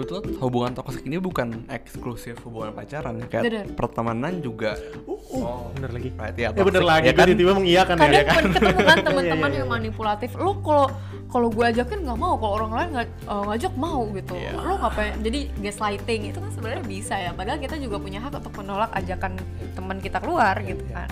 [0.00, 3.64] sebetulnya hubungan toksik ini bukan eksklusif hubungan pacaran ya kayak Bener.
[3.74, 4.72] pertemanan juga
[5.04, 6.08] Uh, uh, bener lagi.
[6.10, 7.26] berarti ya, Ya bener toxic, lagi, ya kan?
[7.28, 8.34] tiba-tiba mengiyakan ya, kadang ya kan.
[8.34, 9.74] kan ketemu kan teman-teman Iya, yang iya.
[9.76, 10.86] manipulatif lo kalau
[11.26, 14.50] kalau gue ajakin nggak mau kalau orang lain nggak eh, ngajak mau gitu Iya.
[14.56, 18.54] lo ngapain jadi gaslighting itu kan sebenarnya bisa ya padahal kita juga punya hak untuk
[18.56, 19.36] menolak ajakan
[19.70, 20.94] teman kita keluar gitu Iya.
[20.96, 21.10] kan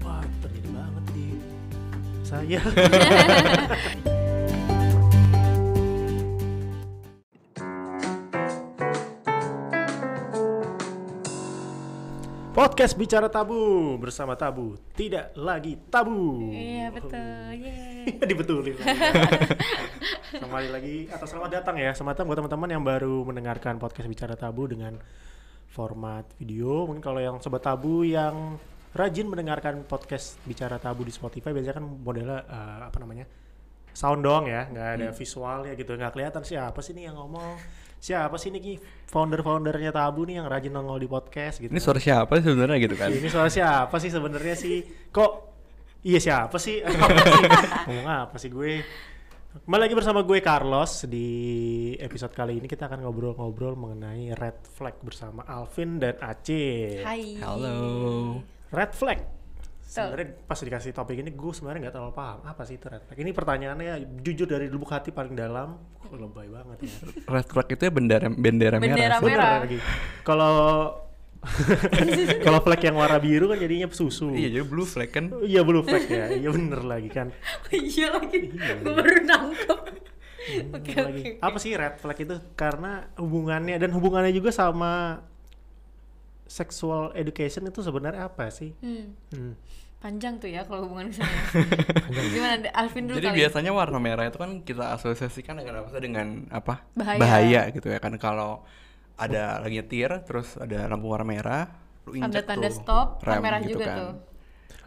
[0.00, 1.26] Wah, terjadi banget di
[2.22, 2.60] saya.
[12.58, 16.42] Podcast Bicara Tabu bersama Tabu tidak lagi tabu.
[16.50, 18.18] iya betul yeay.
[18.34, 18.74] Dibetulin.
[20.42, 24.34] Kembali lagi atau selamat datang ya, selamat datang buat teman-teman yang baru mendengarkan podcast Bicara
[24.34, 24.98] Tabu dengan
[25.70, 26.82] format video.
[26.90, 28.58] Mungkin kalau yang sobat Tabu yang
[28.90, 33.22] rajin mendengarkan podcast Bicara Tabu di Spotify biasanya kan modelnya eh, apa namanya?
[33.94, 37.58] sound doang ya, nggak ada visualnya gitu, nggak kelihatan siapa sih nih yang ngomong,
[37.98, 38.74] siapa sih nih Ki,
[39.06, 41.70] founder-foundernya Tabu nih yang rajin nongol di podcast gitu.
[41.70, 44.76] ini suara siapa sih sebenarnya gitu kan Ini soal siapa sih sebenarnya sih?
[45.10, 45.30] Kok
[46.02, 46.78] iya siapa sih?
[46.86, 46.94] Apa
[47.26, 47.42] sih?
[47.90, 48.72] Ngomong apa sih gue?
[49.58, 51.28] Kembali lagi bersama gue Carlos di
[51.98, 57.02] episode kali ini kita akan ngobrol-ngobrol mengenai red flag bersama Alvin dan Aceh.
[57.02, 58.38] hai halo
[58.70, 59.18] Red flag.
[59.82, 63.18] Sebenarnya pas dikasih topik ini gue sebenarnya nggak terlalu paham apa sih itu red flag.
[63.18, 65.80] Ini pertanyaannya jujur dari lubuk hati paling dalam.
[66.22, 66.94] Lebay banget ya.
[67.26, 69.26] red flag itu ya bendera bendera, Bendera merah sih.
[69.26, 69.54] merah.
[69.62, 69.78] Lagi.
[70.22, 70.54] Kalau
[72.44, 74.32] kalau flag yang warna biru kan jadinya susu.
[74.32, 77.30] iya jadi blue flag kan Oh, Iya blue flag ya, iya bener lagi kan.
[77.70, 81.30] iya lagi Iya, gue baru nangkep oke Bener oke.
[81.38, 82.36] Apa sih red flag itu?
[82.54, 85.22] Karena hubungannya dan hubungannya juga sama
[86.42, 88.72] sexual education itu sebenarnya apa sih?
[88.80, 89.52] Hmm, Hmm.
[89.98, 91.42] Panjang tuh ya kalau hubungan misalnya.
[92.34, 95.98] Gimana Alvin dulu jadi kali biasanya warna merah itu kan kita asosiasikan dengan apa sih?
[95.98, 96.74] Dengan apa?
[96.94, 97.66] Bahaya.
[97.74, 98.14] gitu ya kan.
[98.16, 98.62] Kalau
[99.18, 101.62] ada lagi nyetir terus ada lampu warna merah
[102.06, 103.98] lu injek tanda-tanda tuh stop rem merah gitu juga kan.
[103.98, 104.12] tuh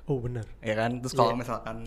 [0.07, 0.45] Oh bener.
[0.63, 0.91] ya kan?
[1.03, 1.39] Terus kalau Iya.
[1.43, 1.77] misalkan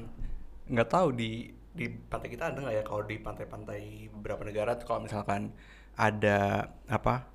[0.69, 1.31] nggak tahu di
[1.75, 2.83] di pantai kita ada nggak ya?
[2.85, 3.81] Kalau di pantai-pantai
[4.13, 5.51] beberapa negara tuh kalau misalkan
[5.97, 7.27] ada apa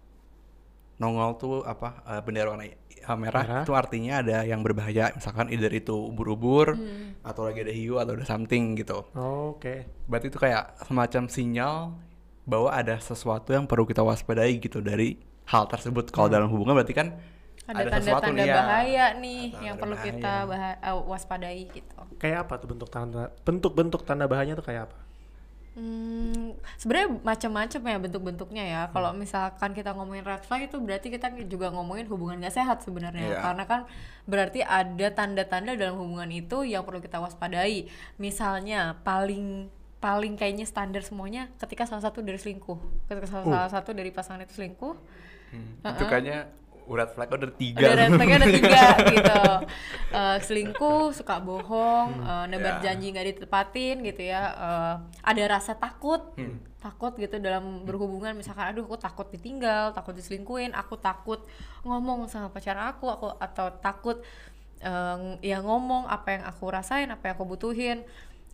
[1.00, 2.76] nongol tuh apa eh, bendera warna eh,
[3.10, 3.64] merah, Merah.
[3.64, 7.16] itu artinya ada yang berbahaya misalkan either itu ubur-ubur Hmm.
[7.22, 9.88] atau lagi ada hiu atau ada something gitu Oh, Oke.
[10.06, 11.76] berarti itu kayak semacam sinyal
[12.44, 16.94] bahwa ada sesuatu yang perlu kita waspadai gitu dari hal tersebut kalau dalam hubungan berarti
[16.94, 17.08] kan
[17.66, 18.56] ada tanda-tanda ya.
[18.58, 19.78] bahaya nih yang bahaya.
[19.78, 21.98] perlu kita baha- eh, waspadai gitu.
[22.18, 24.98] Kayak apa tuh bentuk tanda bentuk-bentuk tanda bahayanya tuh kayak apa?
[25.80, 28.82] Hmm, sebenarnya macam-macam ya bentuk-bentuknya ya.
[28.84, 28.92] Hmm.
[28.92, 33.32] Kalau misalkan kita ngomongin red flag itu berarti kita juga ngomongin hubungan gak sehat sebenarnya.
[33.32, 33.40] Iya.
[33.40, 33.82] Karena kan
[34.28, 37.88] berarti ada tanda-tanda dalam hubungan itu yang perlu kita waspadai.
[38.20, 39.72] Misalnya paling
[40.04, 43.08] paling kayaknya standar semuanya ketika salah satu dari selingkuh.
[43.08, 43.52] Ketika salah, Uh.
[43.56, 44.96] salah satu dari pasangan itu selingkuh,
[45.50, 46.46] Hmm, itu kayaknya
[46.96, 47.82] red flag udah tiga.
[47.86, 49.42] Udah red flagnya ada tiga gitu.
[50.10, 52.92] Eh, selingkuh suka bohong eh, nebar Ya.
[52.92, 54.42] janji nggak ditepatin gitu ya.
[54.56, 56.34] Eh, ada rasa takut.
[56.34, 56.58] Hmm.
[56.80, 58.32] takut gitu dalam berhubungan.
[58.34, 61.44] Misalkan aduh aku takut ditinggal takut diselingkuhin aku takut
[61.84, 64.24] ngomong sama pacar aku aku atau takut
[64.80, 68.08] eh, ya ngomong apa yang aku rasain apa yang aku butuhin.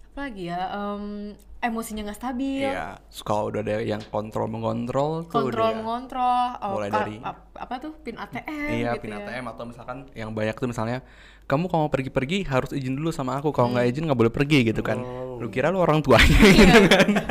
[0.09, 5.72] Apalagi ya em, emosinya nggak stabil Iya, kalau udah ada yang kontrol mengontrol tuh kontrol
[5.74, 6.22] mengontrol
[6.58, 9.20] oh, mulai dari- ap- apa tuh pin ATM iya gitu pin ya.
[9.22, 11.00] ATM atau misalkan yang banyak tuh misalnya
[11.46, 13.78] kamu kalau mau pergi-pergi harus izin dulu sama aku kalau Hmm.
[13.78, 15.38] nggak izin nggak boleh pergi gitu kan Oh.
[15.38, 16.74] lu kira lu orang tuanya Iya.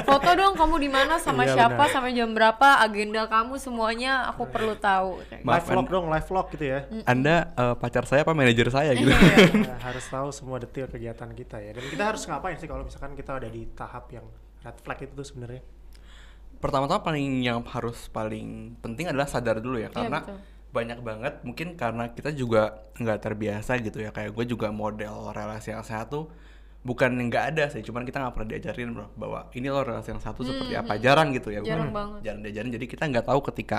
[0.03, 1.91] Foto dong kamu di mana sama Iya, siapa benar.
[1.91, 5.19] sampai jam berapa agenda kamu semuanya aku perlu tahu.
[5.25, 6.79] Kayak Maaf, live vlog dong, live vlog gitu ya.
[7.05, 11.57] anda eh, pacar saya apa manajer saya gitu Ya, harus tahu semua detail kegiatan kita
[11.59, 11.71] ya.
[11.73, 14.24] Dan kita harus ngapain sih kalau misalkan kita udah di tahap yang
[14.65, 15.63] red flag itu tuh sebenarnya?
[16.55, 20.39] pertama-tama paling yang harus paling penting adalah sadar dulu ya karena betul.
[20.73, 25.77] banyak banget mungkin karena kita juga nggak terbiasa gitu ya kayak gue juga model relasi
[25.77, 26.33] yang sehat tuh
[26.81, 30.25] bukan nggak ada sih cuman kita nggak pernah diajarin bro bahwa ini loh relasi yang
[30.25, 32.21] satu seperti apa jarang gitu ya Hmm, Jarang bukan banget.
[32.25, 33.79] jarang diajarin jadi kita nggak tahu ketika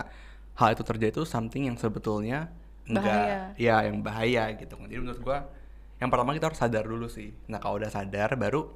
[0.56, 2.54] hal itu terjadi itu something yang sebetulnya
[2.86, 5.50] enggak ya yang bahaya gitu jadi menurut gua
[5.98, 8.70] yang pertama kita harus sadar dulu sih nah kalau udah sadar baru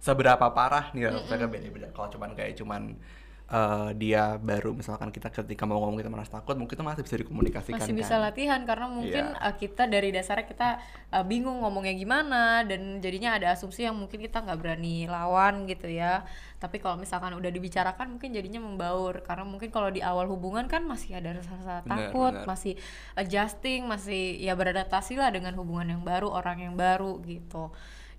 [0.00, 2.94] seberapa parah nih saya beda-beda kalau cuman kayak cuman
[3.46, 7.16] eh, dia baru misalkan kita ketika mau ngomong kita merasa takut mungkin itu masih bisa
[7.22, 8.02] dikomunikasikan masih kan.
[8.02, 9.38] bisa latihan karena mungkin Iya.
[9.38, 10.68] uh, kita dari dasarnya kita
[11.14, 15.86] uh, bingung ngomongnya gimana dan jadinya ada asumsi yang mungkin kita nggak berani lawan gitu
[15.86, 16.26] ya.
[16.58, 20.82] Tapi kalau misalkan udah dibicarakan mungkin jadinya membaur karena mungkin kalau di awal hubungan kan
[20.82, 22.48] masih ada rasa-rasa takut, benar.
[22.48, 22.74] masih
[23.14, 27.70] adjusting, masih ya beradaptasi lah dengan hubungan yang baru, orang yang baru gitu.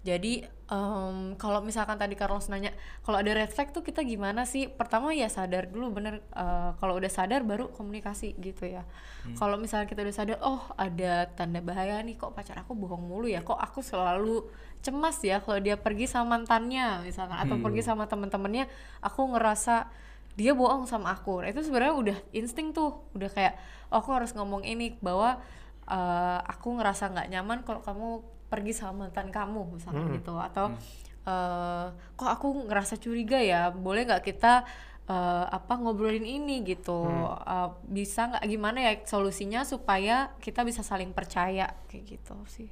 [0.08, 2.72] Jadi um, kalau misalkan tadi Carlos nanya
[3.04, 4.72] kalau ada red flag tuh kita gimana sih?
[4.72, 8.88] Pertama ya sadar dulu bener uh, kalau udah sadar baru komunikasi gitu ya.
[9.28, 9.36] Hmm.
[9.36, 13.28] kalau misalnya kita udah sadar oh ada tanda bahaya nih kok pacar aku bohong mulu
[13.28, 13.44] ya?
[13.44, 14.48] Kok aku selalu
[14.80, 17.66] cemas ya kalau dia pergi sama mantannya misalkan atau hmm.
[17.68, 18.72] pergi sama temen-temennya
[19.04, 19.92] aku ngerasa
[20.40, 21.44] dia bohong sama aku.
[21.44, 23.04] Nah, itu sebenarnya udah insting tuh.
[23.18, 23.58] Udah kayak
[23.92, 25.42] oh, aku harus ngomong ini bahwa
[25.90, 30.16] uh, aku ngerasa nggak nyaman kalau kamu pergi sama mantan kamu misalnya hmm.
[30.20, 30.80] gitu atau hmm.
[31.28, 34.64] uh, kok aku ngerasa curiga ya boleh nggak kita
[35.12, 37.44] uh, apa ngobrolin ini gitu hmm.
[37.44, 42.72] uh, bisa nggak gimana ya solusinya supaya kita bisa saling percaya kayak gitu sih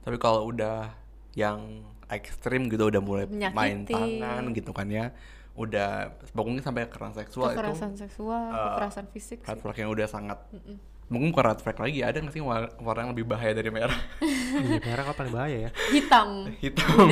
[0.00, 0.96] tapi kalau udah
[1.36, 3.54] yang ekstrim gitu udah mulai Menyakiti.
[3.54, 5.12] main tangan gitu kan ya
[5.54, 10.08] udah pokoknya sampai kekerasan seksual kekerasan itu, seksual uh, kekerasan fisik red flag yang udah
[10.08, 12.42] sangat mm -mm mungkin bukan red flag lagi ada nggak sih
[12.78, 13.98] warna yang lebih bahaya dari merah?
[14.50, 15.70] Iya merah kan paling bahaya ya?
[15.94, 16.46] Hitam.
[16.58, 17.06] Hitam.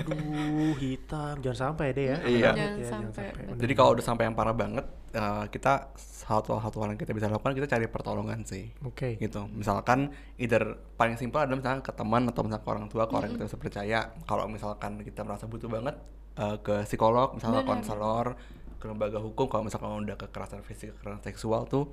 [0.00, 1.34] Aduh hitam.
[1.44, 2.16] Jangan sampai deh ya.
[2.24, 2.50] Iya.
[2.52, 2.88] Jangan, ya, sampai.
[2.88, 3.60] jangan sampai.
[3.60, 4.86] jadi kalau udah sampai yang parah banget
[5.16, 8.72] uh, kita satu satu hal yang kita bisa lakukan kita cari pertolongan sih.
[8.84, 9.16] Oke.
[9.16, 9.24] Okay.
[9.24, 9.48] gitu.
[9.52, 13.32] Misalkan either paling simpel adalah misalkan ke teman atau misalkan ke orang tua ke orang
[13.32, 13.44] mm -hmm.
[13.44, 15.96] kita bisa percaya kalau misalkan kita merasa butuh banget
[16.40, 18.36] uh, ke psikolog misalnya konselor
[18.76, 21.88] ke lembaga hukum kalau misalkan udah kekerasan fisik kekerasan seksual tuh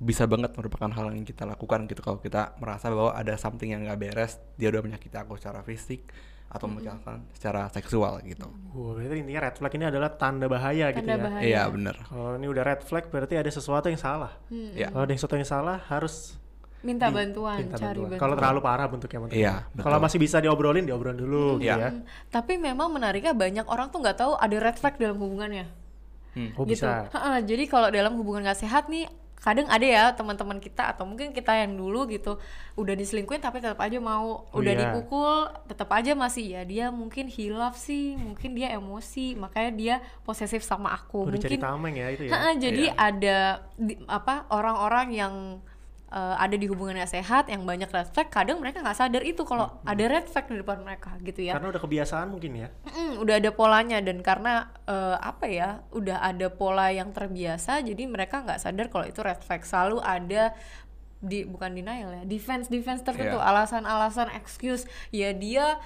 [0.00, 3.84] bisa banget merupakan hal yang kita lakukan gitu kalau kita merasa bahwa ada something yang
[3.84, 6.08] nggak beres dia udah menyakiti aku secara fisik
[6.50, 7.30] atau mm -hmm.
[7.30, 8.50] secara seksual gitu.
[8.74, 11.46] Wah, berarti intinya red flag ini adalah tanda bahaya gitu tanda gitu bahaya.
[11.46, 11.46] ya.
[11.46, 11.96] Iya, benar.
[12.02, 14.34] Kalau ini udah red flag berarti ada sesuatu yang salah.
[14.50, 14.74] Hmm.
[14.74, 14.90] Ya.
[14.90, 16.34] Kalau ada sesuatu yang salah harus
[16.82, 18.18] minta di, bantuan, minta cari bantuan.
[18.18, 19.38] Kalau terlalu parah bentuknya bentuknya.
[19.38, 21.62] Iya, Kalau masih bisa diobrolin, diobrolin dulu hmm.
[21.62, 21.88] gitu ya.
[22.34, 25.70] Tapi memang menariknya banyak orang tuh nggak tahu ada red flag dalam hubungannya.
[26.34, 26.50] Hmm.
[26.58, 26.82] Oh gitu.
[26.82, 27.06] bisa.
[27.14, 29.06] Ha -ha, jadi kalau dalam hubungan gak sehat nih
[29.40, 32.36] kadang ada ya teman-teman kita atau mungkin kita yang dulu gitu
[32.76, 34.80] udah diselingkuhin tapi tetap aja mau oh, udah yeah.
[34.92, 39.94] dipukul tetap aja masih ya dia mungkin hilaf sih mungkin dia emosi makanya dia
[40.28, 43.00] posesif sama aku udah mungkin tameng ya itu ya jadi yeah.
[43.00, 43.38] ada
[43.80, 45.34] di, apa orang-orang yang
[46.10, 49.46] uh, ada di hubungan yang sehat yang banyak red flag kadang mereka nggak sadar itu
[49.46, 49.86] kalau hmm.
[49.88, 53.34] ada red flag di depan mereka gitu ya karena udah kebiasaan mungkin ya mm, udah
[53.38, 58.60] ada polanya dan karena uh, apa ya udah ada pola yang terbiasa jadi mereka nggak
[58.60, 60.52] sadar kalau itu red flag selalu ada
[61.20, 63.50] di bukan denial ya defense defense tertentu yeah.
[63.52, 65.76] alasan-alasan excuse ya dia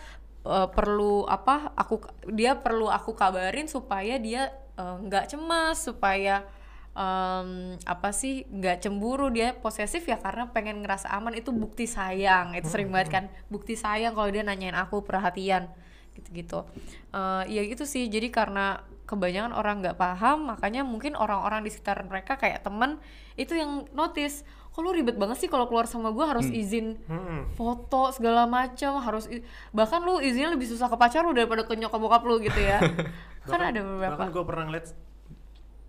[0.47, 6.47] uh, perlu apa aku dia perlu aku kabarin supaya dia nggak uh, cemas supaya
[6.94, 11.35] um, apa sih nggak cemburu dia posesif ya karena pengen ngerasa aman.
[11.37, 12.55] Itu bukti sayang.
[12.56, 13.25] Itu sering banget kan.
[13.50, 15.69] Bukti sayang kalau dia nanyain aku perhatian.
[16.14, 16.64] Gitu-gitu.
[17.11, 18.06] Uh, ya gitu sih.
[18.06, 22.97] Jadi karena kebanyakan orang nggak paham makanya mungkin orang-orang di sekitar mereka kayak temen
[23.37, 26.61] itu yang notice kok lu ribet banget sih kalau keluar sama gue harus hmm.
[26.67, 27.40] izin hmm.
[27.55, 29.31] foto segala macam harus
[29.70, 32.82] bahkan lu izinnya lebih susah ke pacar lu daripada ke nyokap bokap lu gitu ya.
[33.44, 34.19] Kan ada beberapa.
[34.19, 34.87] bahkan gue pernah ngeliat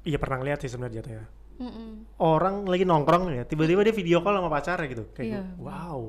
[0.06, 1.26] iya pernah lihat sih sebenarnya jatuhnya
[1.60, 1.90] mm -mm.
[2.22, 5.44] orang lagi nongkrong ya tiba-tiba dia video call sama pacarnya gitu kayak yeah.
[5.44, 5.66] gitu.
[5.66, 6.00] wow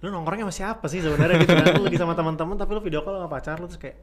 [0.00, 3.04] lu nongkrongnya sama siapa sih sebenarnya gitu kan lu lagi sama teman-teman tapi lu video
[3.04, 3.96] call sama pacar lu terus kayak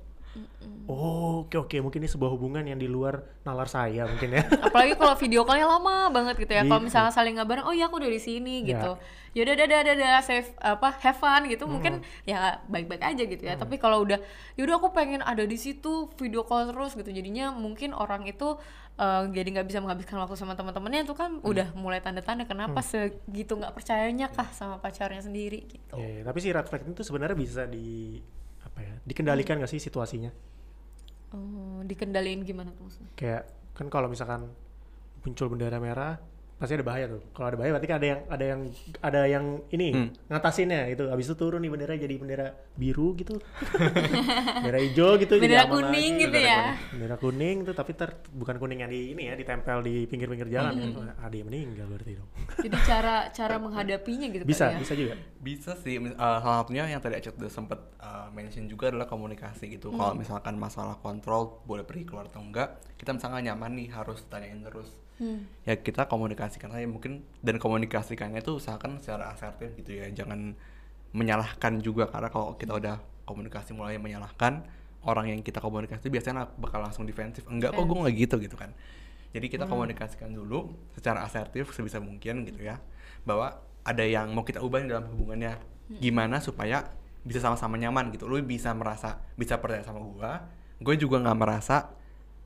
[0.87, 4.43] Oh, oke oke mungkin ini sebuah hubungan yang di luar nalar saya mungkin ya.
[4.71, 6.63] Apalagi kalau video callnya lama banget gitu ya.
[6.63, 6.87] Kalau gitu.
[6.87, 8.71] misalnya saling ngabarin, oh iya aku udah di sini ya.
[8.71, 8.91] gitu.
[9.35, 11.67] Ya udah udah udah udah save apa have fun gitu.
[11.67, 11.75] Hmm.
[11.75, 11.93] Mungkin
[12.23, 13.59] ya baik-baik aja gitu ya.
[13.59, 13.67] Hmm.
[13.67, 14.15] Tapi kalau udah
[14.55, 17.11] yaudah aku pengen ada di situ video call terus gitu.
[17.11, 18.55] Jadinya mungkin orang itu
[18.95, 21.51] uh, jadi nggak bisa menghabiskan waktu sama teman-temannya itu kan hmm.
[21.51, 22.87] udah mulai tanda-tanda kenapa hmm.
[22.87, 25.99] segitu nggak percayanya kah sama pacarnya sendiri gitu.
[25.99, 28.23] Yeah, tapi si red flag itu sebenarnya bisa di
[28.77, 29.81] apa ya dikendalikan nggak hmm.
[29.81, 30.29] sih situasinya?
[31.33, 33.09] Oh, dikendaliin gimana tuh maksudnya?
[33.17, 34.53] Kayak kan kalau misalkan
[35.25, 36.21] muncul bendera merah,
[36.57, 37.21] pasti ada bahaya tuh.
[37.37, 38.61] Kalau ada bahaya berarti kan ada yang ada yang
[39.05, 40.09] ada yang ini hmm.
[40.33, 41.05] ngatasinnya itu.
[41.05, 43.37] Habis itu turun nih bendera jadi bendera biru gitu.
[44.65, 46.23] bendera hijau gitu bendera kuning lagi.
[46.25, 46.61] gitu ya.
[46.89, 50.73] Bendera kuning tuh tapi ter bukan kuning yang di ini ya ditempel di pinggir-pinggir jalan
[50.73, 50.97] hmm.
[50.97, 51.13] ya.
[51.21, 52.29] Ada yang meninggal berarti dong.
[52.65, 54.81] jadi cara cara menghadapinya gitu Bisa, ya?
[54.81, 55.13] bisa juga.
[55.37, 59.77] Bisa sih uh, salah satunya yang tadi Acet udah sempet uh, mention juga adalah komunikasi
[59.77, 59.93] gitu.
[59.93, 60.01] Hmm.
[60.01, 64.65] Kalau misalkan masalah kontrol boleh pergi keluar atau enggak, kita misalnya nyaman nih harus tanyain
[64.65, 64.89] terus
[65.21, 65.67] hmm.
[65.67, 70.09] ya kita komunikasikan saja mungkin dan komunikasikannya itu usahakan secara asertif gitu ya.
[70.13, 70.55] Jangan
[71.15, 72.95] menyalahkan juga karena kalau kita udah
[73.27, 74.63] komunikasi mulai menyalahkan
[75.07, 77.45] orang yang kita komunikasi biasanya bakal langsung defensif.
[77.47, 78.71] Enggak kok gue nggak gitu gitu kan.
[79.35, 79.71] Jadi kita hmm.
[79.71, 82.79] komunikasikan dulu secara asertif sebisa mungkin gitu ya
[83.27, 85.77] bahwa ada yang mau kita ubah dalam hubungannya.
[85.87, 86.03] Hmm.
[86.03, 86.83] gimana supaya
[87.23, 88.27] bisa sama-sama nyaman gitu.
[88.27, 90.31] Lu bisa merasa bisa percaya sama gue
[90.77, 91.89] gue juga nggak merasa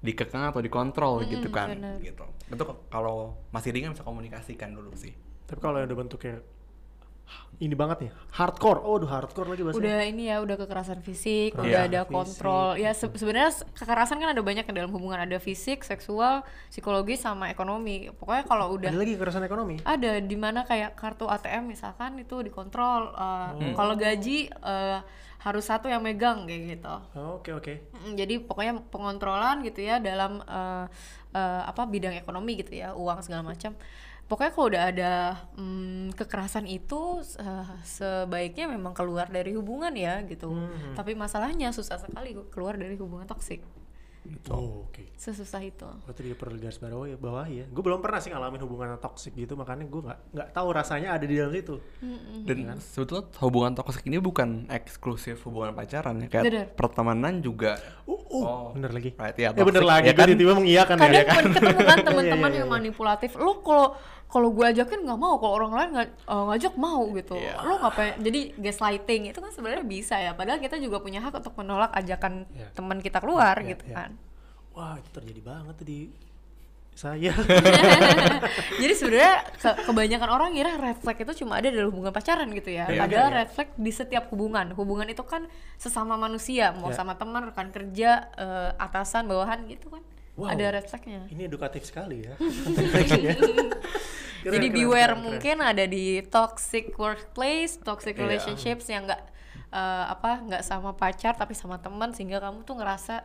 [0.01, 2.01] dikekang atau dikontrol hmm, gitu kan bener.
[2.01, 5.13] gitu itu kalau masih ringan bisa komunikasikan dulu sih
[5.45, 6.41] tapi kalau yang udah bentuknya
[7.57, 8.81] ini banget nih hardcore.
[8.81, 9.85] Oh udah hardcore lagi bahasanya.
[9.85, 12.09] Udah ini ya udah kekerasan fisik Kekerasan udah ada fisik.
[12.11, 12.67] kontrol.
[12.75, 15.19] Ya se- sebenarnya kekerasan kan ada banyak ya dalam hubungan.
[15.19, 18.09] Ada fisik seksual psikologis sama ekonomi.
[18.11, 19.77] Pokoknya kalau udah ada lagi kekerasan ekonomi?
[19.79, 23.73] Ada di mana kayak kartu ATM misalkan itu dikontrol uh, Oh.
[23.73, 25.05] kalau gaji uh,
[25.37, 26.95] harus satu yang megang kayak gitu.
[27.13, 27.73] Oh, oke oke.
[27.93, 30.85] Mm, jadi pokoknya pengontrolan gitu ya dalam uh,
[31.31, 33.73] uh, apa bidang ekonomi gitu ya uang segala macam
[34.31, 35.11] pokoknya kalau udah ada
[35.59, 40.95] mm, kekerasan itu uh, sebaiknya memang keluar dari hubungan ya gitu Hmm.
[40.95, 43.59] tapi masalahnya susah sekali keluar dari hubungan toksik
[44.21, 44.53] gitu.
[44.53, 47.65] oh, oke sesusah itu Berarti dia perlu garis bawah ya, bawah ya.
[47.69, 51.25] Gue belum pernah sih ngalamin hubungan toksik gitu, makanya gue nggak nggak tahu rasanya ada
[51.25, 51.77] di dalam situ.
[52.41, 56.65] Dan sebetulnya hubungan toksik ini bukan eksklusif hubungan pacaran ya, kayak Bener.
[56.73, 57.77] pertemanan juga.
[58.05, 59.09] Uh, uh, bener lagi.
[59.13, 60.25] Right, ya, Ya bener toxic, lagi, ya kan?
[60.29, 61.01] tiba-tiba mengiyakan ya.
[61.01, 62.75] kadang kan ketemu kan Iya, teman-teman iya, yang iya.
[62.77, 63.87] manipulatif lu kalau
[64.31, 67.59] kalau gue ajakin nggak mau kalau orang lain nggak eh, ngajak mau gitu Iya.
[67.61, 71.53] lu ngapain jadi gaslighting itu kan sebenarnya bisa ya padahal kita juga punya hak untuk
[71.53, 72.71] menolak ajakan Iya.
[72.71, 73.95] teman kita keluar Iya, gitu iya.
[73.97, 74.11] kan
[74.71, 75.99] Wah itu terjadi banget tuh di
[76.93, 77.31] saya.
[78.81, 82.67] jadi sebenarnya ke- kebanyakan orang ngira red flag itu cuma ada dalam hubungan pacaran gitu
[82.69, 82.99] ya Iya.
[82.99, 83.37] padahal Iya.
[83.37, 86.97] red flag di setiap hubungan hubungan itu kan sesama manusia mau Iya.
[86.97, 90.47] sama teman rekan kerja eh, atasan bawahan gitu kan Wow.
[90.47, 92.35] ada red flagnya Ini edukatif sekali ya.
[94.41, 95.25] Keren, Jadi keren, beware keren, keren.
[95.27, 98.21] mungkin ada di toxic workplace, toxic Iya.
[98.21, 99.21] relationships yang nggak
[99.71, 103.23] eh, apa nggak sama pacar tapi sama teman sehingga kamu tuh ngerasa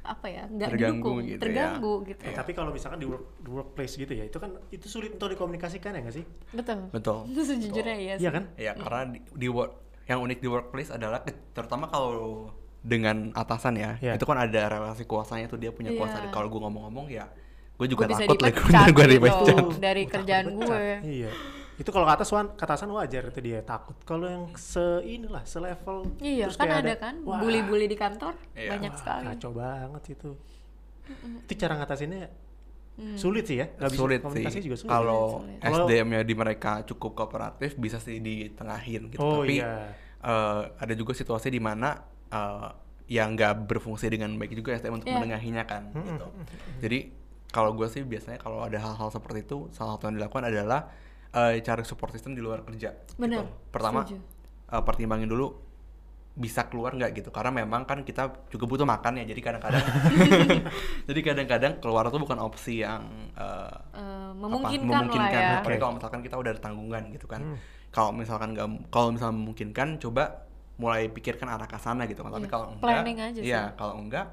[0.00, 1.38] apa ya nggak Terganggu didukung, gitu ya.
[1.38, 2.22] terganggu gitu.
[2.24, 5.28] Eh, tapi kalau misalkan di, work, di workplace gitu ya, itu kan itu sulit untuk
[5.28, 6.24] dikomunikasikan ya nggak sih?
[6.50, 6.88] Betul.
[6.90, 7.18] Betul.
[7.28, 8.24] Itu sejujurnya iya sih.
[8.24, 8.44] Iya kan?
[8.56, 9.72] Ya karena di, di work
[10.04, 12.48] yang unik di workplace adalah ke- terutama kalau
[12.80, 14.16] dengan atasan ya, Iya.
[14.16, 16.16] itu kan ada relasi kuasanya tuh dia punya kuasa.
[16.18, 16.32] Iya.
[16.32, 17.28] Kalau gue ngomong-ngomong ya,
[17.80, 18.52] gue juga bisa takut lah
[18.92, 19.56] gue gitu dipecat.
[19.88, 20.84] dari Takut kerjaan gue.
[21.00, 21.30] Iya.
[21.74, 23.96] Itu kalau ke atas wan, ke atasan wajar itu dia takut.
[24.04, 28.76] Kalau yang se inilah, selevel Iya terus kan kayak ada kan bully-bully di kantor Iya.
[28.76, 29.24] banyak wah, sekali.
[29.32, 30.30] Kacau banget itu.
[31.40, 32.28] Itu cara ngatasinnya
[32.90, 33.16] Hmm.
[33.16, 33.72] sulit sih ya.
[33.72, 34.62] Nggak bisa- sulit komunikasi sih.
[34.62, 34.92] juga sulit.
[34.92, 35.22] Kalau
[35.56, 39.18] SDM-nya di mereka cukup kooperatif bisa sih ditengahin gitu.
[39.18, 39.96] Oh Tapi iya.
[40.20, 41.96] eh, ada juga situasi di mana
[42.28, 42.68] eh,
[43.08, 45.16] yang nggak berfungsi dengan baik juga SDM untuk Iya.
[45.16, 45.88] menengahinya kan.
[45.90, 46.26] Gitu.
[46.78, 46.98] Jadi
[47.50, 50.86] kalau gue sih biasanya kalau ada hal-hal seperti itu, salah satu yang dilakukan adalah
[51.30, 52.90] eh, cari support system di luar kerja.
[53.14, 53.52] Benar, Gitu.
[53.68, 54.18] Pertama setuju.
[54.68, 55.48] eh, pertimbangin dulu
[56.32, 59.82] bisa keluar nggak gitu karena memang kan kita juga butuh makan ya jadi kadang-kadang
[61.10, 63.02] jadi kadang-kadang keluar tuh bukan opsi yang
[63.34, 65.58] eh, Eh, apa, memungkinkan, lah ya.
[65.58, 65.82] apalagi Oke.
[65.82, 67.58] kalau misalkan kita udah ada tanggungan gitu kan Hmm.
[67.90, 72.46] kalau misalkan nggak kalau misalnya memungkinkan coba mulai pikirkan arah ke sana gitu kan tapi
[72.46, 73.76] Iya, kalau enggak planning aja iya sih.
[73.76, 74.26] kalau enggak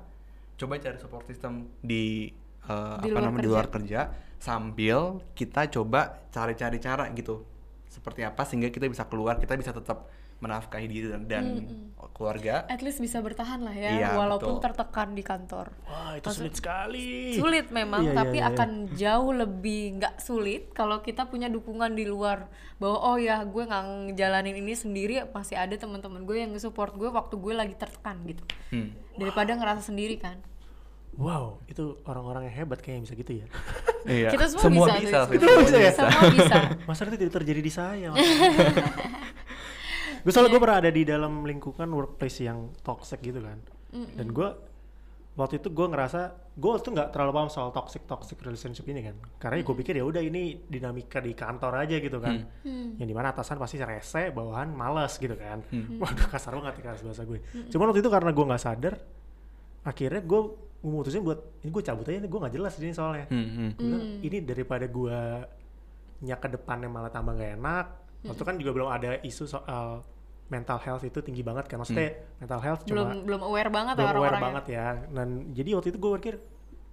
[0.55, 2.31] coba cari support system di
[2.67, 3.99] eh, Di apa luar namanya di luar kerja
[4.37, 4.97] sambil
[5.33, 7.41] kita coba cari-cari cara gitu
[7.87, 10.05] seperti apa sehingga kita bisa keluar kita bisa tetap
[10.37, 11.45] menafkahi diri dan, dan
[12.13, 14.69] keluarga At least bisa bertahan lah ya Iya, walaupun betul.
[14.69, 15.73] tertekan di kantor.
[15.83, 17.33] Wah, itu Maksud- sulit sekali.
[17.33, 18.53] sulit memang Iya, iya, tapi iya, iya.
[18.53, 22.45] akan jauh lebih nggak sulit kalau kita punya dukungan di luar
[22.77, 27.09] bahwa oh ya gue nggak ngejalanin ini sendiri masih ada teman-teman gue yang nge-support gue
[27.09, 28.93] waktu gue lagi tertekan gitu Hmm.
[29.15, 30.37] daripada ngerasa sendiri kan
[31.17, 33.47] Wow, itu orang-orang yang hebat kayaknya bisa gitu ya.
[34.07, 34.31] Iya.
[34.31, 35.91] kita semua, bisa, bisa, semua bisa ya?
[35.91, 36.55] semua bisa
[36.87, 38.09] Masa itu tidak terjadi di saya?
[40.23, 43.59] gue soalnya gue pernah ada di dalam lingkungan workplace yang toxic gitu kan.
[43.91, 44.47] Dan gue
[45.35, 49.19] waktu itu gue ngerasa gue tuh nggak terlalu paham soal toxic toxic relationship ini kan.
[49.43, 52.47] Karena gue pikir ya udah ini dinamika di kantor aja gitu kan.
[52.95, 55.67] Yang di mana atasan pasti rese, bawahan males gitu kan.
[55.99, 57.43] Waduh kasar banget ya kasar bahasa gue.
[57.75, 58.95] Cuman waktu itu karena gue nggak sadar,
[59.87, 60.41] akhirnya gue
[60.83, 63.25] memutusin buat ini gue cabut aja nih gue nggak jelas ini soalnya.
[63.31, 63.69] Hmm, hmm.
[63.79, 65.19] Gua bilang, ini daripada gua
[66.17, 67.85] nyak ke depannya malah tambah gak enak.
[68.27, 70.03] Waktu kan juga belum ada isu soal
[70.47, 74.07] mental health itu tinggi banget kan maksudnya mental health belum cuma belum aware banget belum
[74.07, 74.87] aware orang-orang banget ya.
[75.07, 76.35] Dan jadi waktu itu gue pikir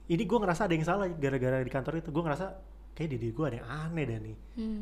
[0.04, 2.08] ini gue ngerasa ada yang salah gara-gara di kantor itu.
[2.12, 2.46] Gue ngerasa
[2.94, 4.36] kayak di diri gue ada yang aneh dah nih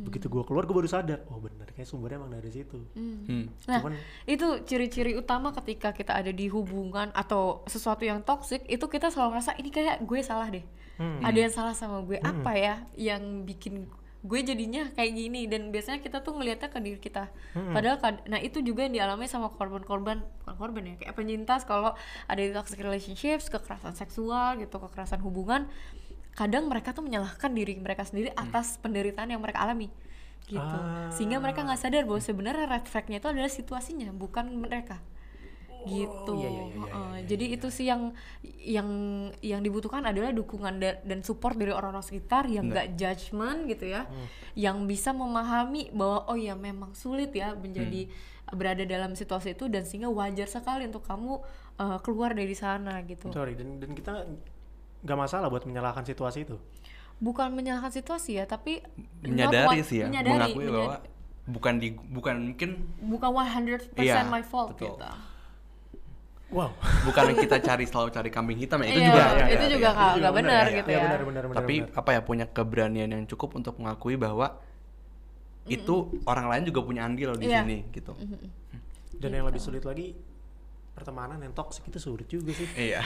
[0.04, 3.48] begitu gue keluar gue baru sadar oh bener kayak sumbernya emang dari situ Hmm.
[3.64, 3.96] Nah, Cuman-
[4.28, 9.38] itu ciri-ciri utama ketika kita ada di hubungan atau sesuatu yang toksik itu kita selalu
[9.38, 10.64] ngerasa ini kayak gue salah deh.
[11.00, 11.24] Hmm.
[11.24, 12.20] Ada yang salah sama gue.
[12.20, 13.88] Apa ya yang bikin
[14.22, 17.26] gue jadinya kayak gini dan biasanya kita tuh ngelihatnya ke diri kita.
[17.56, 17.74] Hmm.
[17.74, 21.96] Padahal nah itu juga yang dialami sama korban-korban bukan korban ya kayak penyintas kalau
[22.28, 25.66] ada di toxic relationships, kekerasan seksual gitu, kekerasan hubungan
[26.32, 29.92] kadang mereka tuh menyalahkan diri mereka sendiri atas penderitaan yang mereka alami
[30.42, 31.06] gitu Ah.
[31.08, 34.98] sehingga mereka nggak sadar bahwa sebenarnya red flag-nya itu adalah situasinya bukan mereka
[35.82, 36.38] gitu.
[36.38, 38.14] iya, iya, iya, Jadi itu sih yang
[38.56, 38.86] yang
[39.42, 44.06] yang dibutuhkan adalah dukungan da- dan support dari orang-orang sekitar yang nggak judgement gitu ya,
[44.06, 44.26] Hmm.
[44.54, 48.54] yang bisa memahami bahwa oh ya memang sulit ya menjadi Hmm.
[48.54, 51.42] berada dalam situasi itu dan sehingga wajar sekali untuk kamu
[51.74, 53.30] uh, keluar dari sana gitu.
[53.30, 54.12] Sorry, dan, dan kita
[55.02, 56.56] nggak masalah buat menyalahkan situasi itu.
[57.18, 58.82] Bukan menyalahkan situasi ya, tapi
[59.20, 60.94] menyadari what- sih ya menyadari, mengakui menyad- bahwa
[61.44, 64.94] bukan di bukan mungkin bukan 100% Iya, my fault betul.
[64.94, 65.06] gitu.
[66.52, 66.68] Wow.
[67.02, 69.48] bukan kita cari selalu cari kambing hitam ya itu Iya, juga itu ada, juga ya.
[69.48, 70.76] nggak Itu juga nggak benar benar ya.
[70.76, 71.02] gitu Iya, ya.
[71.02, 71.96] benar, benar, benar, tapi benar.
[71.96, 74.46] apa ya punya keberanian yang cukup untuk mengakui bahwa
[75.64, 75.94] itu
[76.24, 77.62] orang lain juga punya andil di Iya.
[77.62, 78.12] sini gitu
[79.14, 80.12] Dan yang lebih sulit lagi
[80.92, 82.68] pertemanan yang toksik itu sulit juga sih.
[82.76, 83.00] iya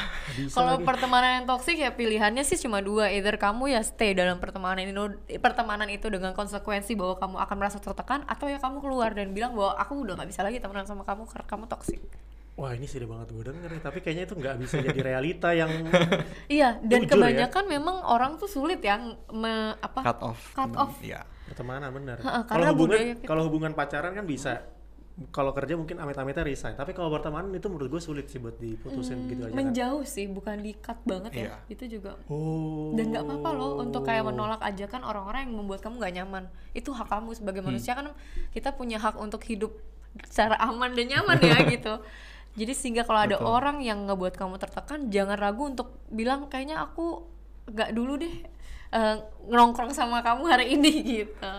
[0.50, 4.82] Kalau pertemanan yang toksik ya pilihannya sih cuma dua, either kamu ya stay dalam pertemanan
[4.82, 4.92] ini
[5.38, 9.54] pertemanan itu dengan konsekuensi bahwa kamu akan merasa tertekan atau ya kamu keluar dan bilang
[9.54, 12.02] bahwa aku udah nggak bisa lagi temenan sama kamu karena kamu toksik.
[12.56, 15.68] Wah ini sedih banget gue denger nih, tapi kayaknya itu nggak bisa jadi realita yang
[16.56, 17.12] Iya, dan Jujur ya.
[17.12, 18.96] kebanyakan memang orang tuh sulit ya
[19.28, 20.96] me, apa cut off Cut off.
[21.04, 22.16] iya pertemanan bener.
[22.18, 24.64] Ha-ha, Kalau karena hubungan kalau hubungan pacaran kan bisa.
[25.32, 29.24] Kalau kerja mungkin amit-amitnya resign, tapi kalau pertemanan itu menurut gue sulit sih buat diputusin
[29.32, 29.56] gitu aja kan.
[29.56, 31.40] menjauh sih, bukan di cut banget ya.
[31.40, 31.56] Iya.
[31.72, 32.92] Itu juga Oh.
[32.92, 36.92] dan nggak apa-apa loh untuk kayak menolak ajakan orang-orang yang membuat kamu nggak nyaman itu
[36.92, 38.12] hak kamu sebagai manusia kan
[38.52, 39.72] kita punya hak untuk hidup
[40.28, 41.96] secara aman dan nyaman ya gitu
[42.52, 43.48] jadi sehingga kalau ada Betul.
[43.48, 47.24] orang yang ngebuat kamu tertekan jangan ragu untuk bilang kayaknya aku
[47.68, 48.34] nggak dulu deh
[48.92, 49.16] eh,
[49.48, 50.92] nongkrong sama kamu hari ini
[51.24, 51.52] gitu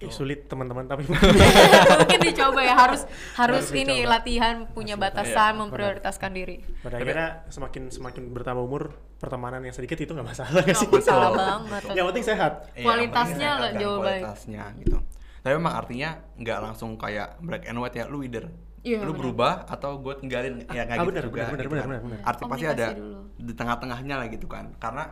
[0.00, 1.04] Ih, sulit teman-teman tapi
[2.00, 3.04] mungkin dicoba ya harus
[3.34, 4.16] harus Harus ini dicoba.
[4.16, 5.60] latihan punya Harus batasan dicoba.
[5.62, 8.82] memprioritaskan diri pada akhirnya semakin semakin bertambah umur
[9.16, 10.86] pertemanan yang sedikit itu nggak masalah nggak sih?
[10.86, 12.52] Nggak masalah banget yang penting sehat.
[12.72, 14.22] Iya, Kualitasnya lah jauh baik.
[14.22, 14.96] kualitasnya gitu
[15.40, 18.48] tapi memang artinya nggak langsung kayak black and white ya lu either
[18.80, 19.20] Iya, lu benar.
[19.20, 21.88] berubah atau gue tinggalin ya nggak Ah, gitu benar, juga benar, gitu benar, kan.
[21.90, 22.18] benar, benar.
[22.24, 23.18] arti pasti ada dulu.
[23.38, 25.04] di tengah-tengahnya lah gitu kan karena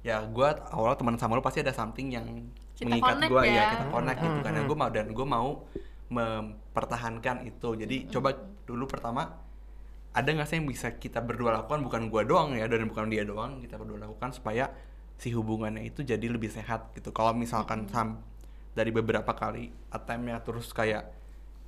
[0.00, 2.26] ya gue awal teman sama lu pasti ada something yang
[2.72, 3.52] Kita mengikat gue ya.
[3.52, 3.64] ya.
[3.74, 5.48] kita connect gitu Hmm, kan hmm, gue mau dan gue mau
[6.08, 7.68] mempertahankan itu.
[7.74, 8.32] Jadi coba
[8.64, 9.22] dulu pertama
[10.10, 11.82] ada nggak sih yang bisa kita berdua lakukan?
[11.82, 14.70] Bukan gue doang ya dan bukan dia doang kita berdua lakukan supaya
[15.18, 17.10] si hubungannya itu jadi lebih sehat gitu.
[17.10, 18.22] Kalau misalkan sam
[18.72, 21.10] dari beberapa kali attempt-nya terus kayak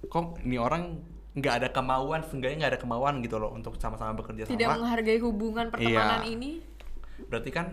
[0.07, 4.47] kok ini orang nggak ada kemauan seenggaknya nggak ada kemauan gitu loh untuk sama-sama bekerja
[4.47, 4.75] tidak sama.
[4.79, 6.31] menghargai hubungan pertemanan Iya.
[6.31, 6.51] ini?
[7.27, 7.67] Berarti kan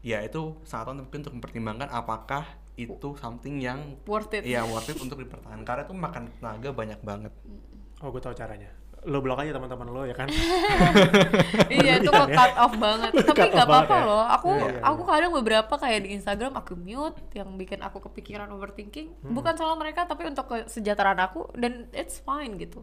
[0.00, 4.96] ya itu sangat mungkin untuk mempertimbangkan apakah itu something yang worth it ya worth it
[4.96, 7.32] untuk dipertahankan karena itu makan tenaga banyak banget
[7.98, 8.72] Oh gue tahu caranya.
[9.02, 10.24] Lo blok aja teman-teman lo ya kan.
[11.70, 12.36] iya itu kok Berlebihan ya.
[12.38, 14.04] cut off banget tapi nggak apa-apa ya.
[14.06, 18.00] loh aku Iya, iya, aku kadang beberapa kayak di Instagram aku mute yang bikin aku
[18.02, 19.32] kepikiran overthinking Hmm.
[19.32, 22.80] bukan salah mereka tapi untuk kesejahteraan aku dan it's fine gitu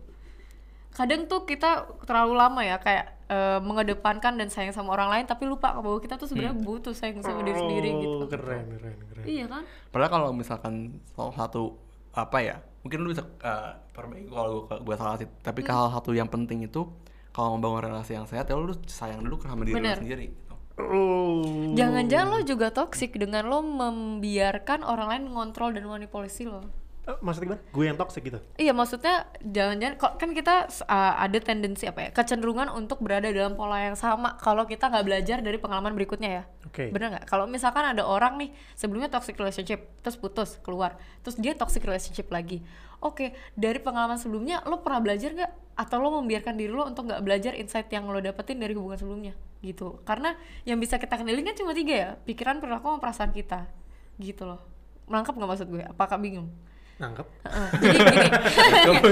[0.92, 1.70] kadang tuh kita
[2.04, 6.16] terlalu lama ya kayak eh, mengedepankan dan sayang sama orang lain tapi lupa bahwa kita
[6.16, 9.24] tuh sebenarnya butuh sayang sama diri sendiri gitu Oh, keren, keren, keren.
[9.26, 10.74] iya kan padahal kalau misalkan
[11.12, 11.76] salah satu
[12.12, 15.70] apa ya mungkin lu bisa uh, perbaiki kalau gua, gua salah sih tapi Hmm.
[15.70, 16.88] kalau satu yang penting itu
[17.30, 19.98] kalau membangun relasi yang sehat ya lu sayang dulu sama diri lu Bener.
[20.00, 20.54] sendiri gitu.
[20.78, 21.74] Oh.
[21.74, 26.87] jangan-jangan lo juga toxic dengan lo membiarkan orang lain mengontrol dan manipulasi lo Eh,
[27.24, 27.62] maksudnya gimana?
[27.72, 28.40] Gue yang toxic gitu.
[28.60, 30.56] Iya maksudnya jangan-jangan kok kan kita
[30.88, 35.06] uh, ada tendensi apa ya kecenderungan untuk berada dalam pola yang sama kalau kita nggak
[35.08, 36.44] belajar dari pengalaman berikutnya ya.
[36.68, 36.92] Oke.
[36.92, 37.26] Bener nggak?
[37.32, 42.28] Kalau misalkan ada orang nih sebelumnya toxic relationship terus putus keluar terus dia toxic relationship
[42.28, 42.60] lagi.
[43.00, 45.52] Oke dari pengalaman sebelumnya lo pernah belajar nggak?
[45.78, 49.34] Atau lo membiarkan diri lo untuk nggak belajar insight yang lo dapetin dari hubungan sebelumnya
[49.64, 50.02] gitu?
[50.04, 50.36] Karena
[50.68, 53.70] yang bisa kita kendalikan cuma tiga ya pikiran perilaku sama perasaan kita
[54.18, 54.62] gitu loh.
[55.08, 55.84] Menangkap nggak maksud gue?
[55.88, 56.52] Apakah bingung?
[56.98, 57.28] Nangkep.
[57.46, 57.98] Heeh, jadi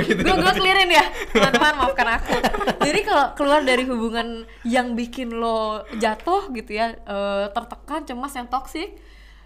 [0.02, 0.22] gini.
[0.26, 1.06] Gue gue clearin ya.
[1.30, 2.34] Teman-teman maafkan aku.
[2.82, 8.50] Jadi kalau keluar dari hubungan yang bikin lo jatuh gitu ya eh, tertekan cemas yang
[8.50, 8.98] toksik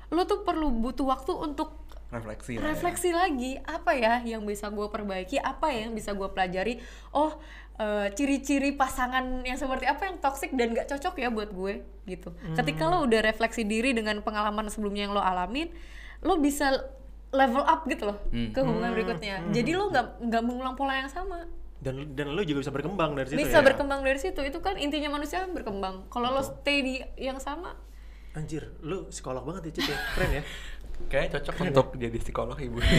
[0.10, 2.63] lo tuh perlu butuh waktu untuk refleksi ya.
[2.63, 3.60] refleksi lagi.
[3.67, 5.38] Apa ya yang bisa gue perbaiki?
[5.38, 6.80] Apa ya yang bisa gue pelajari?
[7.12, 7.36] Oh
[7.75, 12.32] eh, ciri-ciri pasangan yang seperti apa yang toksik dan gak cocok ya buat gue gitu.
[12.56, 15.67] Ketika lo udah refleksi diri dengan pengalaman sebelumnya yang lo alamin
[16.19, 16.98] lo bisa
[17.31, 18.49] level up gitu loh Hmm.
[18.49, 21.45] ke hubungan berikutnya jadi lo nggak nggak mengulang pola yang sama
[21.77, 23.63] Dan dan lo juga bisa berkembang dari situ bisa ya.
[23.63, 27.71] berkembang dari situ itu kan intinya manusia berkembang kalau lo stay di yang sama
[28.31, 29.97] Anjir, lo psikolog banget ya Cit ya.
[30.13, 30.43] Keren ya.
[31.05, 32.77] kayaknya cocok untuk jadi psikolog ibu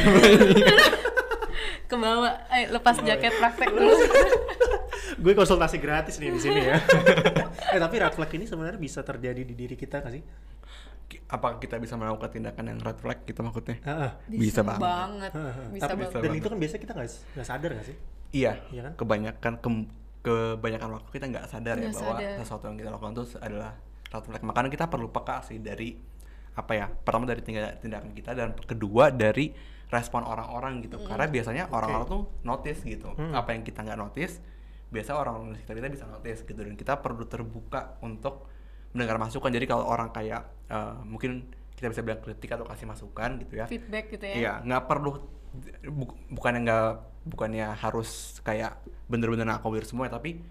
[1.84, 3.92] ke bawah ayo lepas jaket praktek dulu
[5.22, 6.78] gue konsultasi gratis nih di sini ya.
[7.74, 10.22] eh tapi red flag ini sebenarnya bisa terjadi di diri kita gak sih?
[11.26, 13.76] Apakah kita bisa melakukan tindakan yang red flag gitu maksudnya?
[13.82, 14.12] Uh, uh.
[14.30, 14.80] Bisa, banget.
[14.80, 15.32] banget.
[15.74, 16.14] bisa Tapi, banget.
[16.14, 16.38] dan banget.
[16.38, 17.10] itu kan biasa kita nggak
[17.42, 17.96] sadar nggak sih?
[18.30, 18.92] Iya, Iya kan?
[18.94, 19.70] kebanyakan ke,
[20.22, 22.36] kebanyakan waktu kita nggak sadar ya Nggak bahwa sadar.
[22.38, 23.72] sesuatu yang kita lakukan itu adalah
[24.10, 24.42] red flag.
[24.46, 25.88] Makanya kita perlu peka sih dari
[26.54, 26.86] apa ya?
[26.86, 29.50] Pertama dari tindakan, kita dan kedua dari
[29.90, 31.02] respon orang-orang gitu.
[31.02, 33.10] Karena biasanya orang-orang tuh notice gitu.
[33.18, 33.34] Hmm.
[33.34, 34.38] Apa yang kita nggak notice,
[34.90, 38.49] biasa orang-orang di sekitar kita bisa notice gitu dan kita perlu terbuka untuk
[38.92, 39.50] mendengar masukan.
[39.50, 43.66] Jadi kalau orang kayak eh, mungkin kita bisa bilang kritik atau kasih masukan gitu ya.
[43.70, 44.34] feedback gitu ya.
[44.36, 45.16] Iya, nggak perlu
[45.88, 46.88] bu, bukannya nggak
[47.24, 50.44] bukannya harus kayak bener-bener nakowir semua ya, tapi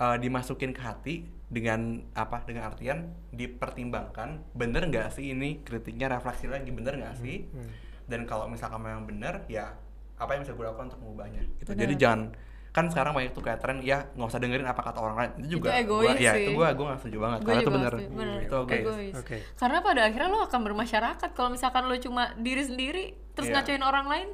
[0.00, 1.14] eh, dimasukin ke hati
[1.46, 2.42] dengan apa?
[2.42, 7.46] Dengan artian dipertimbangkan bener nggak sih ini kritiknya refleksi lagi bener nggak sih?
[7.46, 7.70] Hmm.
[8.08, 9.78] Dan kalau misalkan memang bener ya
[10.18, 11.42] apa yang bisa gue lakukan untuk mengubahnya?
[11.62, 11.70] Gitu.
[11.74, 11.82] Bener.
[11.86, 12.20] Jadi jangan
[12.72, 15.60] kan sekarang banyak tuh kayak tren ya nggak usah dengerin apa kata orang lain itu
[15.60, 16.42] juga Itu gua, egois ya sih.
[16.42, 18.40] itu gue gue nggak setuju banget Gue karena itu bener bener.
[18.40, 18.72] itu egois.
[18.74, 19.14] Egois.
[19.14, 19.36] Oke.
[19.54, 23.54] Karena pada akhirnya lo akan bermasyarakat kalau misalkan lo cuma diri sendiri terus Iya.
[23.54, 24.28] ngacuin orang lain,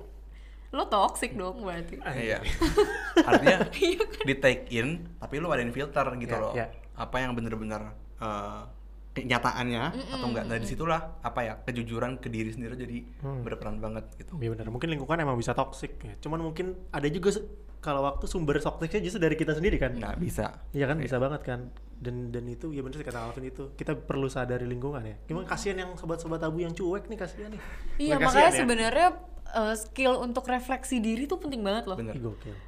[0.71, 1.99] lo toxic dong berarti.
[1.99, 2.39] Iya.
[3.29, 4.23] Artinya Iya kan?
[4.23, 6.53] di take in, tapi lu adain filter gitu Iya, loh.
[6.53, 6.67] iya.
[6.95, 8.63] Apa yang bener-bener eh,
[9.15, 9.83] kenyataannya
[10.15, 10.45] atau enggak.
[10.45, 13.43] Nah di situlah apa ya kejujuran ke diri sendiri jadi Hmm.
[13.43, 14.39] berperan banget gitu.
[14.39, 14.67] Iya benar.
[14.69, 16.15] Mungkin lingkungan emang bisa toxic ya.
[16.19, 17.35] Cuman mungkin ada juga
[17.79, 19.95] kalau waktu sumber toksiknya justru dari kita sendiri kan.
[19.95, 20.67] Nggak bisa.
[20.75, 21.61] Iya kan bisa banget kan.
[21.99, 23.75] Dan dan itu ya benar sih kata Alvin itu.
[23.79, 25.17] Kita perlu sadari lingkungan ya.
[25.27, 27.63] Gimana kasihan yang sobat-sobat tabu yang cuek nih kasihan nih.
[27.99, 28.59] Iya makanya ya.
[28.63, 29.09] sebenarnya
[29.55, 31.99] uh, skill untuk refleksi diri tuh penting banget loh.
[31.99, 32.19] Bener.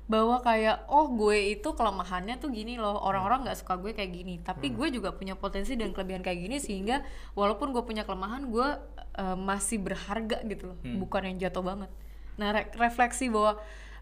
[0.07, 4.39] Bahwa kayak oh gue itu kelemahannya tuh gini loh orang-orang nggak suka gue kayak gini
[4.43, 7.03] tapi gue juga punya potensi dan kelebihan kayak gini sehingga
[7.35, 8.69] walaupun gue punya kelemahan gue
[9.19, 11.91] uh, masih berharga gitu loh bukan yang jatuh banget
[12.41, 13.61] nah re- refleksi bahwa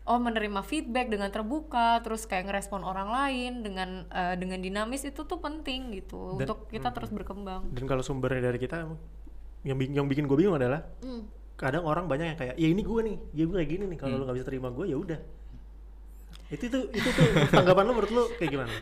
[0.09, 5.21] oh menerima feedback dengan terbuka terus kayak ngerespon orang lain dengan uh, dengan dinamis itu
[5.21, 7.69] tuh penting gitu Dan- untuk kita terus berkembang.
[7.71, 8.89] Dan kalau sumbernya dari kita
[9.63, 11.29] yang yang bikin gue bingung adalah Hmm.
[11.55, 14.15] kadang orang banyak yang kayak ya ini gue nih ya gue kayak gini nih kalau
[14.15, 15.21] lu nggak bisa terima gue ya udah.
[16.49, 18.73] Itu tuh itu tuh tanggapan lu menurut lu kayak gimana?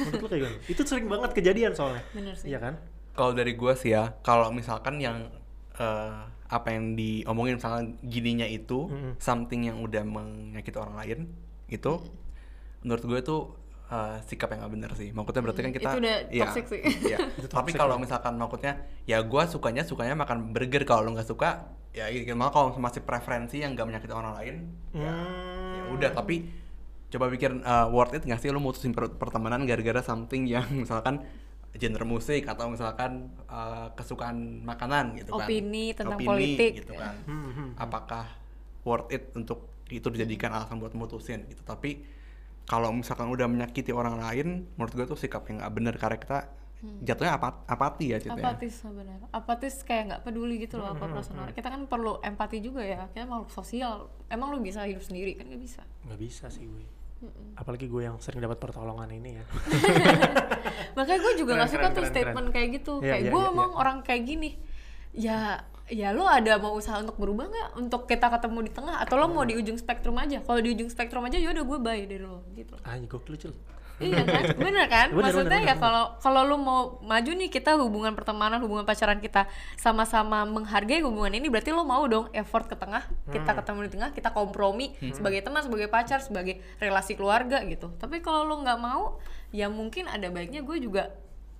[0.00, 0.56] Menurut lu kayak gimana?
[0.64, 2.00] Itu sering banget kejadian soalnya.
[2.10, 2.48] Bener sih.
[2.48, 2.74] Iya kan?
[3.12, 5.28] Kalau dari gua sih ya, kalau misalkan yang
[5.76, 9.14] eh, apa yang diomongin misalkan gininya itu Mm-mm.
[9.16, 11.18] something yang udah menyakiti orang lain
[11.66, 12.02] itu
[12.82, 13.40] menurut gue tuh
[13.86, 15.10] eh, sikap yang gak bener sih.
[15.10, 16.80] Maksudnya berarti kan Mm, kita itu udah ya, toxic sih.
[17.04, 17.18] iya.
[17.38, 18.00] Itu Tapi kalau ya.
[18.00, 18.72] misalkan maksudnya
[19.04, 22.30] ya gua sukanya sukanya makan burger kalau lu nggak suka ya gitu.
[22.32, 24.54] Malah kalau masih preferensi yang gak menyakiti orang lain
[24.90, 25.74] ya, Hmm.
[25.74, 26.46] ya udah tapi
[27.08, 31.26] coba pikir eh, worth it nggak sih lu mutusin per- pertemanan gara-gara something yang misalkan
[31.78, 35.46] genre musik atau misalkan eh, kesukaan makanan gitu kan.
[35.46, 36.72] Opini tentang Opini politik.
[36.82, 37.14] gitu kan.
[37.26, 37.70] Hmm, hmm, hmm.
[37.78, 38.26] apakah
[38.82, 41.62] worth it untuk itu dijadikan alasan buat mutusin gitu.
[41.62, 42.02] Tapi
[42.66, 45.94] kalau misalkan udah menyakiti orang lain menurut gue tuh sikap yang nggak bener.
[45.94, 46.38] Karena kita
[46.80, 49.28] jatuhnya apa apati ya jatuhnya apatis sebenarnya.
[49.30, 51.54] Apatis kayak nggak peduli gitu loh apa perasaan orang.
[51.54, 53.06] Kita kan perlu empati juga ya.
[53.14, 54.10] Kita makhluk sosial.
[54.26, 55.38] Emang lu bisa hidup sendiri?
[55.38, 55.82] Kan nggak bisa.
[56.02, 56.99] Nggak bisa sih gue
[57.52, 59.44] apalagi gue yang sering dapat pertolongan ini ya.
[60.96, 62.94] Makanya gue juga nggak Keren, suka keren, tuh keren, statement kayak gitu.
[63.04, 63.76] Iya, kayak iya, gue iya, emang iya.
[63.76, 64.50] orang kayak gini.
[65.10, 65.38] Ya
[65.90, 67.68] ya lo ada mau usaha untuk berubah nggak?
[67.76, 68.96] Untuk kita ketemu di tengah?
[69.04, 70.40] Atau lo mau di ujung spektrum aja?
[70.40, 72.74] Kalau di ujung spektrum aja ya udah gue bye dari lo gitu.
[72.80, 73.52] Ah gokil cil
[74.00, 74.42] iya kan?
[74.64, 75.08] Bener kan?
[75.08, 78.82] Bener, maksudnya bener, ya bener, kalau kalau lu mau maju nih kita hubungan pertemanan hubungan
[78.82, 79.44] pacaran kita
[79.76, 84.10] sama-sama menghargai hubungan ini berarti lo mau dong effort ke tengah kita ketemu di tengah
[84.10, 87.92] kita kompromi sebagai teman sebagai pacar sebagai relasi keluarga gitu.
[87.94, 89.20] Tapi kalau lo nggak mau
[89.52, 91.12] ya mungkin ada baiknya gue juga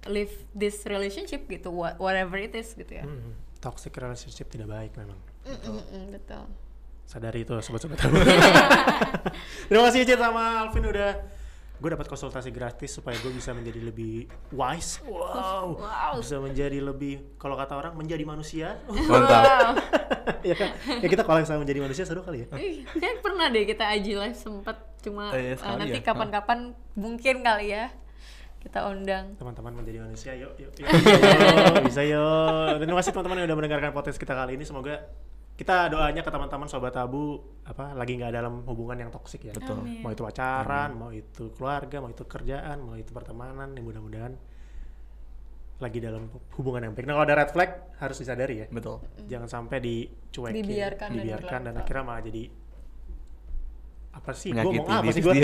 [0.08, 3.04] live this relationship gitu wha- whatever it is gitu ya.
[3.04, 5.20] Hmm, toxic relationship tidak baik memang.
[5.44, 6.42] Mm, mm, mm, betul.
[7.04, 7.98] Sadari itu sobat-sobat.
[9.66, 11.12] Terima kasih Cid sama Alvin udah
[11.80, 15.00] gue dapat konsultasi gratis supaya gue bisa menjadi lebih wise.
[15.02, 16.20] Wow, Wow.
[16.20, 18.76] bisa menjadi lebih kalau kata orang menjadi manusia.
[18.84, 19.42] Mantap.
[19.42, 19.72] Wow.
[20.52, 20.76] ya kan?
[21.00, 22.46] Ya kita kalau sama menjadi manusia seru kali ya?
[22.92, 26.04] Kayak pernah deh kita IG live sempet cuma Eh, uh, nanti ya?
[26.04, 27.88] kapan-kapan mungkin kali ya
[28.60, 29.40] kita undang.
[29.40, 32.76] Teman-teman menjadi manusia yuk yuk, yuk, yuk bisa yuk.
[32.76, 34.68] Dan terima kasih teman-teman yang udah mendengarkan podcast kita kali ini.
[34.68, 35.08] Semoga
[35.60, 37.36] kita doanya ke teman-teman sobat tabu
[37.68, 39.52] apa lagi nggak dalam hubungan yang toksik ya.
[39.52, 39.84] Betul.
[39.84, 40.00] Amin.
[40.00, 44.32] mau itu pacaran mau itu keluarga mau itu kerjaan mau itu pertemanan ya mudah-mudahan
[45.80, 47.04] lagi dalam hubungan yang baik.
[47.04, 47.70] Nah kalau ada red flag
[48.00, 48.66] harus disadari ya.
[48.72, 49.04] Betul.
[49.28, 51.80] Jangan sampai dicuekin Dibiarkan dan dibiarkan dan, berlarut.
[51.84, 52.42] akhirnya malah jadi
[54.10, 54.50] apa sih?
[54.56, 55.34] Gue ngomong apa sih gue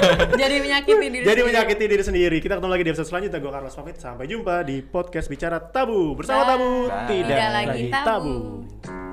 [0.40, 2.36] jadi menyakiti diri jadi menyakiti diri sendiri.
[2.40, 3.40] Kita ketemu lagi di episode selanjutnya.
[3.44, 3.96] Gue Carlos pamit.
[4.00, 6.16] Sampai jumpa di podcast bicara tabu.
[6.16, 6.48] Bersama Bye.
[6.48, 6.70] tabu.
[6.88, 7.04] Bye.
[7.12, 8.08] tidak, Tidak lagi lagi tabu.
[8.08, 9.05] tabu.